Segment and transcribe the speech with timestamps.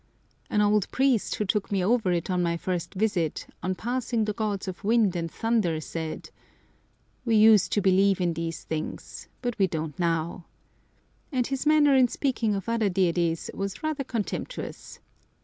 [0.49, 4.33] An old priest who took me over it on my first visit, on passing the
[4.33, 6.31] gods of wind and thunder said,
[7.23, 10.47] "We used to believe in these things, but we don't now,"
[11.31, 14.99] and his manner in speaking of the other deities was rather contemptuous.